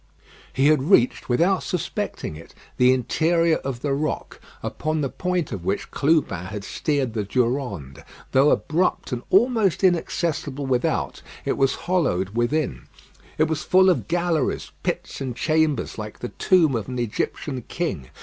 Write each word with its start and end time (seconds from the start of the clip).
He 0.51 0.65
had 0.69 0.89
reached, 0.89 1.29
without 1.29 1.61
suspecting 1.61 2.35
it, 2.35 2.55
the 2.77 2.91
interior 2.91 3.57
of 3.57 3.81
the 3.81 3.93
rock, 3.93 4.39
upon 4.63 5.01
the 5.01 5.09
point 5.09 5.51
of 5.51 5.63
which 5.63 5.91
Clubin 5.91 6.45
had 6.45 6.63
steered 6.63 7.13
the 7.13 7.23
Durande. 7.23 8.03
Though 8.31 8.49
abrupt 8.49 9.11
and 9.11 9.21
almost 9.29 9.83
inaccessible 9.83 10.65
without, 10.65 11.21
it 11.45 11.55
was 11.55 11.75
hollowed 11.85 12.29
within. 12.31 12.87
It 13.37 13.43
was 13.47 13.61
full 13.61 13.91
of 13.91 14.07
galleries, 14.07 14.71
pits, 14.81 15.21
and 15.21 15.35
chambers, 15.35 15.99
like 15.99 16.17
the 16.17 16.29
tomb 16.29 16.75
of 16.75 16.87
an 16.89 16.97
Egyptian 16.97 17.61
king. 17.67 18.09